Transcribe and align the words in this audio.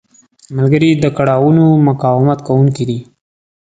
ملګری 0.55 0.89
د 0.93 1.05
کړاوونو 1.17 1.63
مقاومت 1.87 2.39
کوونکی 2.47 2.83
دی 2.89 2.99